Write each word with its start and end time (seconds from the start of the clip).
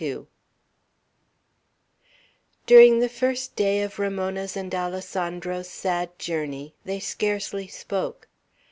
XXII 0.01 0.25
DURING 2.65 2.99
the 3.01 3.07
first 3.07 3.55
day 3.55 3.83
of 3.83 3.99
Ramona's 3.99 4.57
and 4.57 4.73
Alessandro's 4.73 5.69
sad 5.69 6.17
journey 6.17 6.73
they 6.83 6.99
scarcely 6.99 7.67
spoke. 7.67 8.27